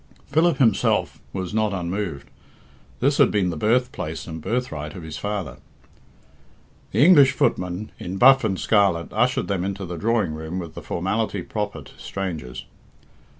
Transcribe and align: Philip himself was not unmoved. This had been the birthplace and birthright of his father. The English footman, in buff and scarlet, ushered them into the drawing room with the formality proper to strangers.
Philip 0.25 0.57
himself 0.57 1.21
was 1.31 1.53
not 1.53 1.73
unmoved. 1.73 2.31
This 3.01 3.19
had 3.19 3.29
been 3.29 3.51
the 3.51 3.55
birthplace 3.55 4.25
and 4.25 4.41
birthright 4.41 4.95
of 4.95 5.03
his 5.03 5.17
father. 5.19 5.57
The 6.91 7.05
English 7.05 7.33
footman, 7.33 7.91
in 7.99 8.17
buff 8.17 8.43
and 8.43 8.59
scarlet, 8.59 9.09
ushered 9.13 9.47
them 9.47 9.63
into 9.63 9.85
the 9.85 9.97
drawing 9.97 10.33
room 10.33 10.57
with 10.57 10.73
the 10.73 10.81
formality 10.81 11.43
proper 11.43 11.83
to 11.83 11.99
strangers. 11.99 12.65